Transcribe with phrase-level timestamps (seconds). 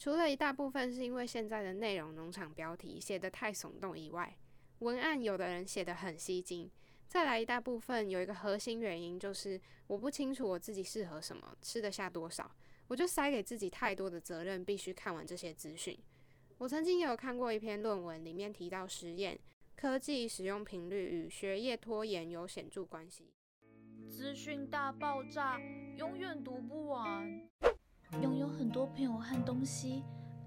[0.00, 4.34] 除了一大部分是因为现在的内容农场标题写得太耸动以外，
[4.78, 6.70] 文案有的人写得很吸睛。
[7.06, 12.50] 再来一大部分有一个核心原因就是我不清楚我自己适合什么，吃得下多少，
[12.88, 15.94] 我就塞给自己太多的责任，必须看完这些资讯。
[16.56, 19.38] 我曾经也有看过一篇论文，里面提到实验
[19.76, 23.34] 科技使用频率与学业拖延有显著关系。
[24.08, 25.60] 资讯大爆炸，
[25.98, 27.46] 永远读不完。
[28.18, 30.02] 拥有很多朋友和东西，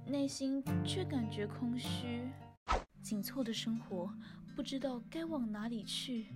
[0.05, 2.29] 内心却感觉空虚。
[3.01, 4.13] 紧凑的生活，
[4.55, 6.27] 不知道该往哪里去。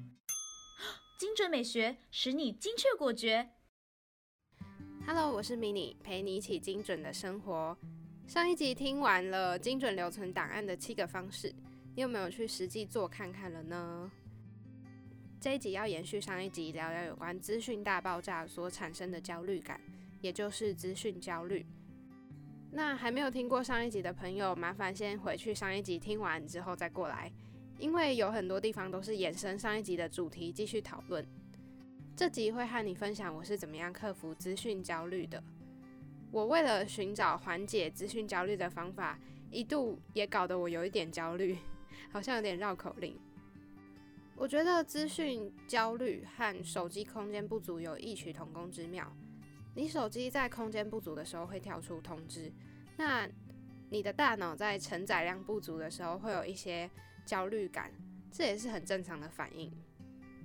[1.20, 3.50] 精准美学使你精确果决。
[5.06, 7.78] Hello，我是 Mini，陪你一起精准的生活。
[8.26, 11.54] 上一集听完了精准留存档案的七个方式，
[11.94, 14.12] 你有没有去实际做看看了呢？
[15.40, 19.80] 这一集要延续上一集，聊聊有关资讯大爆炸所产生的焦虑感。
[20.22, 21.66] 也就是资讯焦虑。
[22.72, 27.32] 那还没有听过上一集的朋友，麻烦先回去上一集听完之后再过来，
[27.80, 31.26] 因为有很多地方都是延伸上一集的主题继续讨论。
[32.16, 35.42] 这集会和你分享我是怎么样克服资讯焦虑的。
[36.30, 39.18] 我为了寻找缓解资讯焦虑的方法，
[39.50, 41.58] 一度也搞得我有一点焦虑，
[42.12, 43.18] 好像有点绕口令。
[44.36, 49.12] 我觉得资讯焦虑和手机空间不足有异曲同工之妙。
[49.78, 52.52] 你手机在空间不足的时候会跳出通知，
[52.98, 53.30] 那
[53.92, 56.90] 你的大脑在承载量不足的时候会有一些
[57.28, 57.92] 焦虑感，
[58.32, 59.72] 这也是很正常的反应。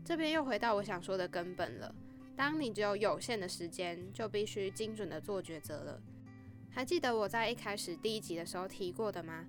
[0.05, 1.95] 这边又回到我想说的根本了，
[2.37, 5.99] 当你只有有限的时间，就必须精准的做抉择了。
[6.71, 9.47] 还记得我在一开始第一集的时候提过的吗？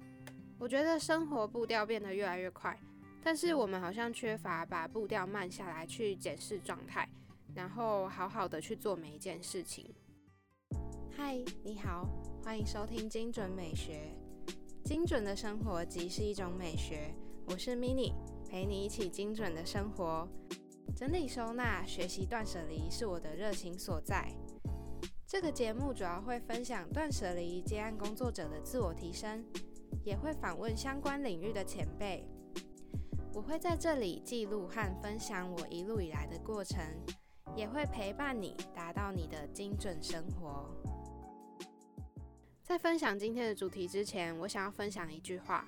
[0.57, 2.79] 我觉得生活步调变得越来越快，
[3.21, 7.05] 但是我们好像缺乏把步调慢下来去检视状态。
[7.55, 9.93] 然后好好的去做每一件事情。
[11.11, 12.07] 嗨，你好，
[12.43, 14.15] 欢迎收听精准美学。
[14.83, 17.13] 精准的生活即是一种美学。
[17.45, 18.11] 我是 Mini，
[18.49, 20.27] 陪你一起精准的生活。
[20.95, 24.31] 整理收纳、学习断舍离是我的热情所在。
[25.27, 29.45] 这个节目主要会分享断舍离接案工作者的自我提升，
[30.03, 32.27] 也会访问相关领域的前辈。
[33.33, 36.79] 我会在这里记录和分享我一路以来的过程。
[37.55, 40.69] 也会陪伴你达到你的精准生活。
[42.63, 45.67] 在分享今天的主题之前，我想要分享一句话：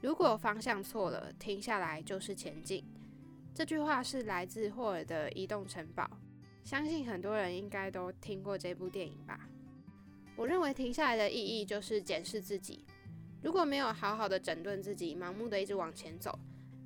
[0.00, 2.84] 如果方向错了，停下来就是前进。
[3.54, 6.04] 这句话是来自霍尔的《移动城堡》，
[6.62, 9.48] 相信很多人应该都听过这部电影吧。
[10.36, 12.84] 我认为停下来的意义就是检视自己，
[13.42, 16.38] 如果没有好好的整顿自己，盲目的一直往前走，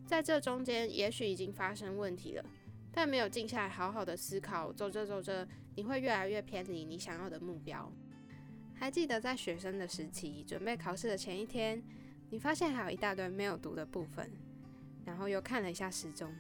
[0.07, 2.45] 在这中间也许已经发生问题了。
[2.93, 5.47] 但没有静下来好好的思考，走着走着，
[5.77, 7.93] 你会越来越偏离你想要的目标。
[8.75, 11.83] 还记得在学生的时期，准备考试的前一天，
[12.31, 14.31] 你发现还有一大堆没有读的部分，
[15.05, 16.35] 然后又看了一下时钟，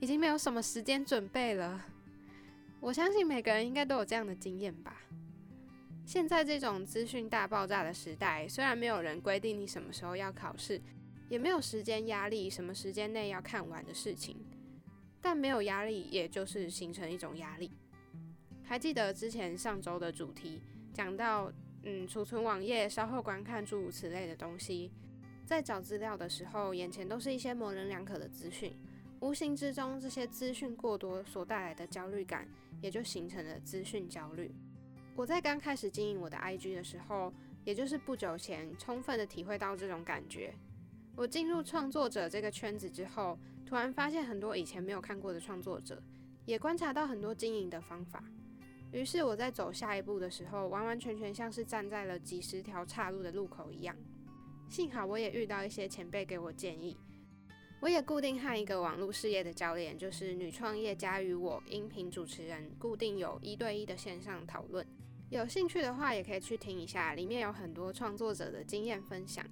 [0.00, 1.86] 已经没有什么时间准备了。
[2.80, 5.02] 我相信每个人应该都有这样的经验吧。
[6.04, 10.80] 现在这种资讯大爆炸的时代，虽然没有人规定你什么时候要考试，
[11.28, 14.36] 也没有时间压力，什么时间内要看完的事情。
[15.20, 17.70] 但没有压力，也就是形成一种压力。
[18.62, 20.60] 还记得之前上周的主题
[20.92, 21.52] 讲到，
[21.84, 24.90] 嗯，储存网页、稍后观看诸如此类的东西，
[25.46, 28.72] 在找资料的时候，眼前都是一些模棱两可的资讯，
[29.20, 32.46] 无形之中，这些资讯过多所带来的焦虑感，
[32.82, 34.54] 也就形成了资讯焦虑。
[35.16, 37.32] 我在刚开始经营我的 IG 的时候，
[37.64, 40.54] 也就是不久前，充分的体会到这种感觉。
[41.16, 46.02] 我进入创作者这个圈子之后，突然发现很多以前没有看过的创作者，
[46.46, 48.24] 也观察到很多经营的方法。
[48.92, 53.94] 于是我在走下一步的时候，完完全全像是站在了几十条岔路的路口一样。
[54.70, 56.96] 幸好我也遇到一些前辈给我建议，
[57.80, 64.86] 我也固定和一个网络事业的教练，就是女创业家与我音频主持人，固定有一对一的线上讨论。
[65.28, 69.44] 有兴趣的话，也可以去听一下，里面有很多创作者的经验分享。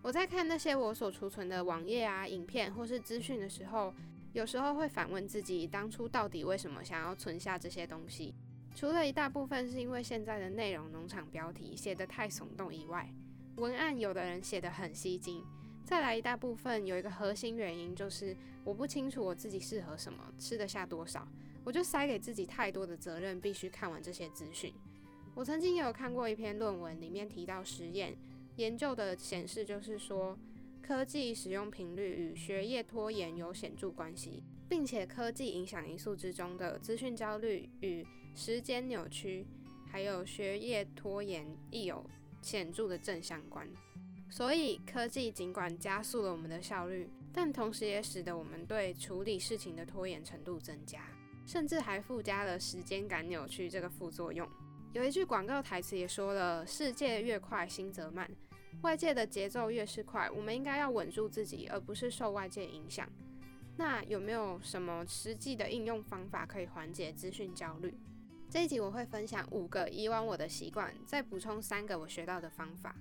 [0.00, 3.92] 我在看那些我所储存的网页啊、影片或是资讯的时候，
[4.32, 8.34] 有时候会反问自己，当初到底为什么想要存下这些东西？
[8.74, 13.12] 除了一大部分是因为现在的内容农场标题写得太耸动以外，
[13.56, 15.44] 文案有的人写得很吸睛，
[15.84, 21.26] 再来一大部分有一个核心原因就是我不清楚我自己适合什么，吃得下多少，
[21.64, 24.72] 我就塞给自己太多的责任，必须看完这些资讯。
[25.34, 28.16] 我曾经也有看过一篇论文，里面提到实验。
[28.58, 30.36] 研究的显示，就是说，
[30.82, 39.46] 科技使用频率与学业拖延有显著关系，并且科技影响因素之中的资讯焦虑与时间扭曲，
[39.88, 42.04] 还有学业拖延亦有
[42.42, 43.64] 显著的正相关。
[44.28, 51.00] 所以，科技尽管加速了我们的效率，但同时也使得我们对处理事情的拖延程度增加，
[51.46, 54.48] 甚至还附加了时间感扭曲这个副作用。
[54.94, 58.28] 有一句广告台词也说了：“世界越快，心则慢。”
[58.82, 63.08] 外界的节奏越是快，我们应该要稳住自己，而不是受外界影响。
[63.76, 67.94] 那有没有什么实际的应用方法可以缓解资讯焦虑？
[68.48, 72.96] 这一集我会分享五个以往我的习惯，再补充三个我学到的方法。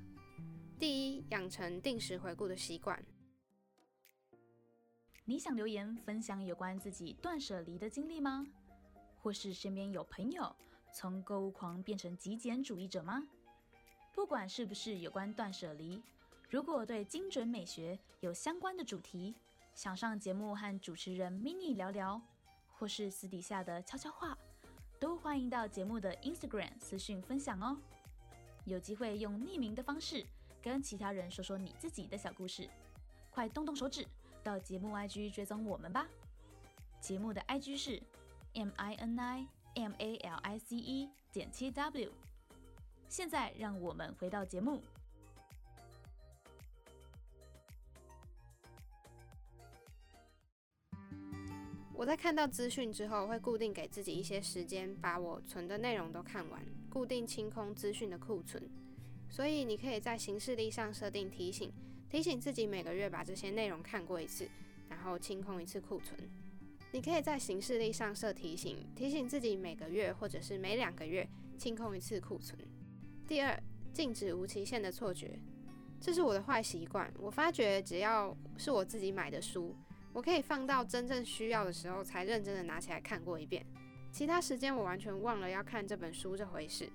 [0.78, 3.02] 第一，养成定时回顾的习惯。
[5.26, 8.46] 你想留言分享有关自己断舍离的经历吗？
[9.20, 10.56] 或是身边有朋友
[10.94, 13.28] 从购物狂变成极简主义者吗？
[14.18, 16.02] 不管是不是有关断舍离，
[16.50, 19.36] 如果对精准美学有相关的主题，
[19.76, 22.20] 想上节目和主持人 mini 聊聊，
[22.74, 24.36] 或是私底下的悄悄话，
[25.00, 27.78] 都欢迎到节目的 Instagram 私讯分享哦。
[28.66, 30.26] 有机会用匿名的方式。
[30.64, 32.68] 跟其他人说说你自己的小故事，
[33.30, 34.04] 快动动手指
[34.44, 36.08] 到节目 IG 追踪我们吧。
[37.00, 38.02] 节目的 IG 是
[38.56, 42.12] M I N I M A L I C E 减七 W。
[43.10, 44.82] 现在让我们回到节目。
[51.94, 58.70] 我在看到资讯之后，会固定给自己一些时间，把我存的内容都看完，固定清空资讯的库存。
[59.30, 61.74] 所以你可以在行事历上设定提醒，
[62.08, 64.48] 提醒自己每个月把这些内容看过一次，
[64.88, 66.20] 然后清空一次库存。
[66.92, 71.28] 你可以在行事历上设提醒，提醒自己每个月或者是每两个月
[71.58, 72.58] 清空一次库存。
[73.28, 75.38] 第二，禁止无期限的错觉，
[76.00, 77.14] 这是我的坏习惯。
[77.20, 79.76] 我发觉只要是我自己买的书，
[80.14, 83.66] 我可以放到真正需要的时候才认真的拿起来看过一遍，
[84.14, 86.90] 其他时间我完全忘了要看这本书这回事。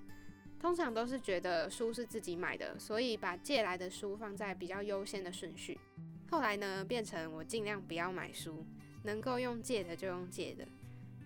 [0.59, 5.79] 通常都是觉得书是自己买的，所以把借来的书放在比较优先的顺序。
[6.31, 8.65] 后来呢，变成我尽量不要买书，
[9.03, 10.65] 能够用借的就用借的。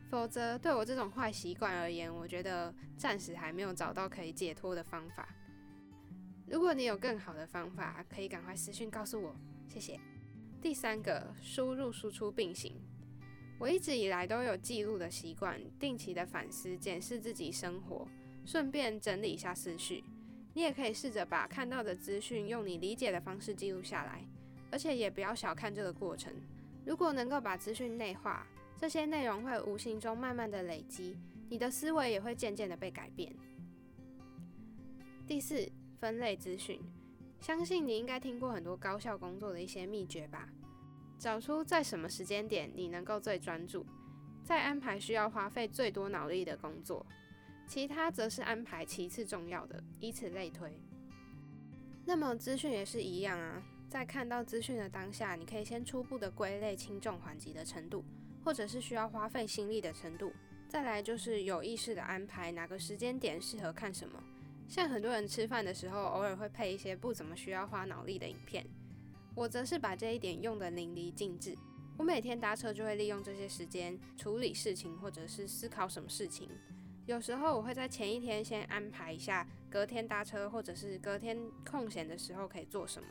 [0.10, 5.28] 否则，对我这种坏习惯而言，我觉得暂时还没有找到可以解脱的方法。
[6.48, 9.36] 如果你有更好的方法，可以赶快私讯告诉我，
[9.68, 10.00] 谢谢。
[10.62, 12.82] 第三个，输入输出并行。
[13.60, 18.08] 我一直以来都有记录的习惯，定期的反思检视自己生活。
[18.46, 20.06] 顺便整理一下思绪，
[20.54, 24.26] 你也可以试着把看到的资讯用你理解的方式记录下来，
[24.72, 26.32] 而且也不要小看这个过程。
[26.86, 31.18] 如果能够把资讯内化，这些内容会无形中慢慢的累积，
[31.50, 33.34] 你的思维也会渐渐的被改变。
[35.26, 35.68] 第四，
[36.00, 36.80] 分类资讯，
[37.42, 40.48] 相信你应该听过很多高效工作的一些秘诀吧？
[41.18, 43.86] 找出在什么时间点你能够最专注，
[44.44, 47.06] 再安排需要花费最多脑力的工作。
[47.68, 50.80] 其他则是安排其次重要的，以此类推。
[52.06, 58.06] 那么资讯也是一样啊，在看到资讯的当下，你可以先初步的归类轻重缓急的程度，
[58.48, 60.32] 或者是需要花费心力的程度。
[60.70, 64.24] 再来就是有意识的安排哪个时间点适合看什么。
[64.70, 68.66] 像很多人吃饭的时候，偶尔会配一些不怎么需要花脑力的影片，
[69.36, 71.58] 我则是把这一点用得淋漓尽致。
[71.98, 76.50] 我每天搭车就会利用这些时间处理事情，或者是思考什么事情。
[77.06, 81.38] 有时候我会在前一天先安排一下，隔天搭车或者是隔天
[81.70, 83.10] 空闲的时候可以做什么。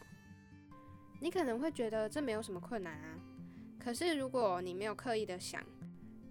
[1.20, 3.18] 你可能会觉得这没有什么困难啊，
[3.86, 5.62] 可是如果你没有刻意的想，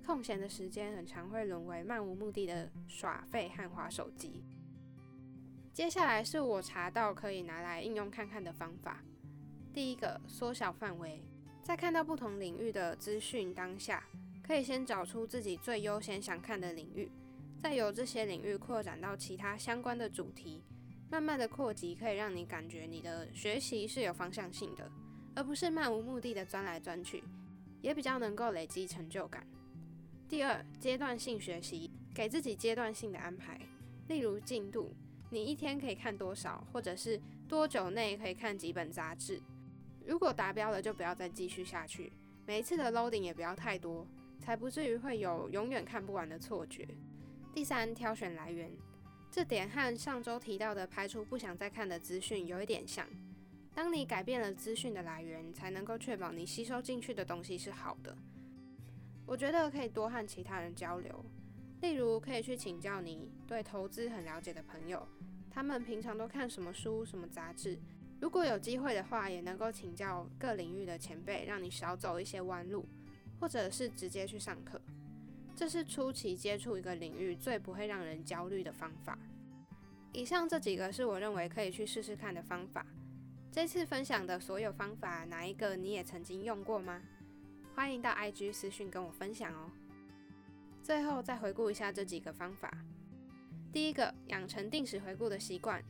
[0.06, 4.44] 空闲的时间很常会沦为漫无目的的耍废和滑手机。
[5.72, 9.02] 接下来是我查到可以拿来应用看看的方法。
[9.74, 11.22] 第一个，缩小范围，
[11.64, 14.04] 在看到不同领域的资讯当下，
[14.46, 17.10] 可以先找出自己最优先想看的领域。
[17.58, 20.62] 再由这些领域扩展到其他相关的主题，
[21.10, 24.92] 慢慢的扩及，可以让你感觉你的学习是有方向性的，
[25.34, 27.24] 而不是漫无目的的钻来钻去，
[27.86, 29.46] 也比较能够累积成就感。
[30.28, 33.62] 第二，阶段性学习，给自己阶段性的安排，
[34.08, 34.92] 例如进度，
[35.30, 39.40] 你一天可以看多少，或者是多久内可以看几本杂志。
[40.04, 42.12] 如果达标了，就不要再继续下去。
[42.48, 44.08] 每一次的 loading 也不要太多，
[44.40, 46.88] 才不至于会有永远看不完的错觉。
[47.54, 48.72] 第三，挑选来源，
[49.30, 53.06] 这点和上周提到的排除不想再看的资讯有一点像。
[53.76, 58.16] 当你改变了资讯的来源，才能够确保你吸收进去的东西是好的。
[59.26, 61.26] 我觉得可以多和其他人交流，
[61.82, 65.06] 例如可以去请教你对投资很了解的朋友，
[65.52, 67.78] 他们平常都看什么书、什么杂志。
[68.22, 72.88] 如果有机会的话，也能够请教各领域的前辈，让你少走一些弯路，
[73.42, 74.80] 或者是直接去上课。
[75.54, 79.20] 这是初期接触一个领域最不会让人焦虑的方法。
[80.14, 82.86] 以上这几个是我认为可以去试试看的方法。
[83.56, 87.02] 这次分享的所有方法，哪一个你也曾经用过吗？
[87.74, 89.72] 欢迎到 IG 私讯跟我分享哦。
[90.84, 92.70] 最后再回顾一下这几个方法：
[93.72, 95.82] 第一个，养成定时回顾的习惯；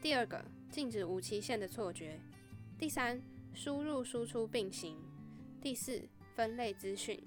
[0.00, 2.18] 第二个，禁止无期限的错觉；
[2.78, 3.20] 第三，
[3.52, 4.96] 输入输出并行；
[5.60, 7.22] 第四，分类资讯。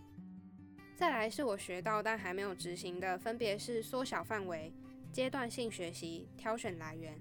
[0.96, 4.74] 再来是我学到但还没有执行的，分别是缩小范围。
[5.12, 7.16] 阶段性学习，挑选来源。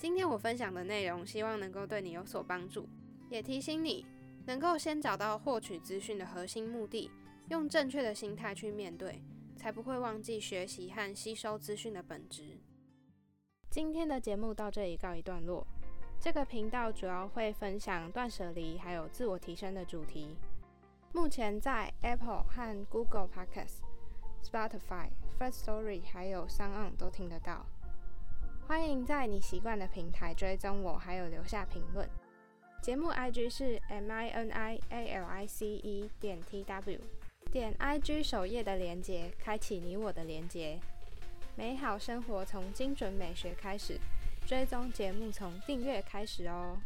[0.00, 2.88] 今天我分享的内容，希望能够对你有所帮助，
[3.28, 4.06] 也提醒你
[4.46, 7.10] 能够先找到获取资讯的核心目的，
[7.50, 9.20] 用正确的心态去面对，
[9.58, 12.58] 才不会忘记学习和吸收资讯的本质。
[13.68, 15.66] 今天的节目到这里告一段落。
[16.18, 20.34] 这个频道主要会分享断舍离还有自我提升的主题。
[21.12, 23.80] 目前在 Apple 和 Google Podcasts、
[24.42, 27.66] Spotify、First Story 还有 Sound 都听得到。
[28.70, 32.08] 欢迎在你习惯的平台追踪我，还有留下评论。
[32.80, 37.00] 节目 IG 是 M I N I A L I C E 点 T W，
[37.50, 40.78] 点 IG 首页的连接，开启你我的连接。
[41.56, 43.98] 美好生活从精准美学开始，
[44.46, 46.78] 追踪节目从订阅开始哦。